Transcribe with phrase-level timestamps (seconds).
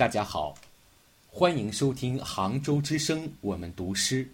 [0.00, 0.54] 大家好，
[1.28, 4.26] 欢迎收听杭州之声，我们读诗，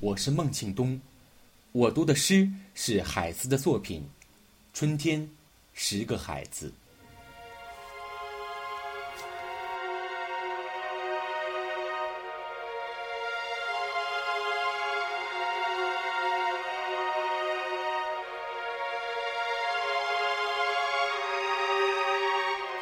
[0.00, 1.00] 我是孟庆东，
[1.70, 4.00] 我读的诗是海子的作品
[4.76, 5.30] 《春天，
[5.72, 6.66] 十个孩子》。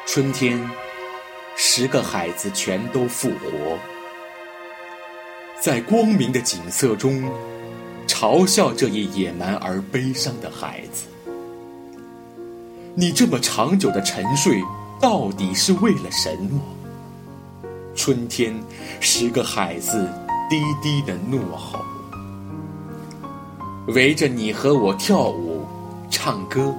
[0.07, 0.59] 春天，
[1.55, 3.77] 十个孩子全都复活，
[5.61, 7.23] 在光明的景色中，
[8.07, 11.05] 嘲笑这一野蛮而悲伤的孩子。
[12.95, 14.61] 你这么长久的沉睡，
[14.99, 16.59] 到底是为了什么？
[17.95, 18.55] 春天，
[18.99, 20.09] 十个孩子
[20.49, 21.79] 低低的怒吼，
[23.87, 25.63] 围着你和我跳舞，
[26.09, 26.75] 唱歌。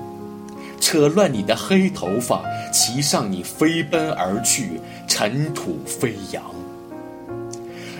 [0.84, 6.44] 扯乱你的黑头发，骑上你飞奔而去，尘土飞扬。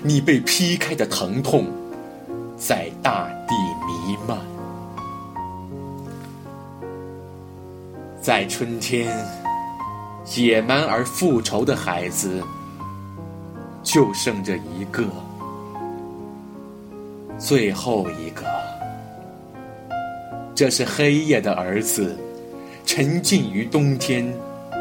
[0.03, 1.65] 你被劈开的疼痛，
[2.55, 3.55] 在大地
[3.87, 4.37] 弥漫。
[8.21, 9.11] 在春天，
[10.35, 12.39] 野蛮而复仇的孩子，
[13.81, 15.03] 就剩这一个，
[17.39, 18.43] 最后一个。
[20.53, 22.15] 这是黑夜的儿子。
[22.85, 24.31] 沉浸于冬天，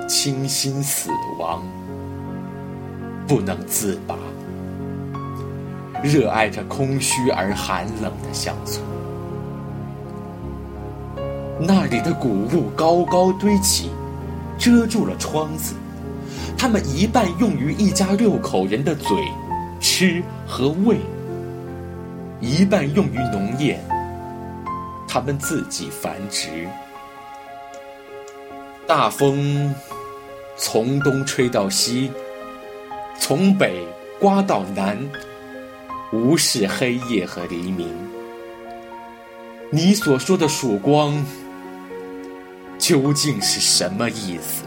[0.06, 1.62] 倾心死亡，
[3.26, 4.14] 不能自拔。
[6.02, 8.84] 热爱着空虚而寒冷的乡村，
[11.58, 13.90] 那里的谷物高高堆起，
[14.58, 15.74] 遮住了窗子。
[16.58, 19.16] 它们一半用于一家六口人的嘴
[19.80, 20.98] 吃和喂，
[22.38, 23.82] 一半用于农业。
[25.08, 26.68] 他们自己繁殖。
[28.86, 29.74] 大风
[30.58, 32.10] 从东吹到西，
[33.18, 33.82] 从北
[34.20, 34.98] 刮到南，
[36.12, 37.88] 无视黑夜和黎明。
[39.70, 41.24] 你所说的曙光
[42.78, 44.63] 究竟是什么意思？